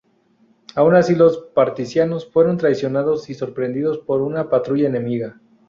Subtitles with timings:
[0.73, 5.39] Aun así los partisanos fueron traicionados y sorprendidos por una patrulla enemiga.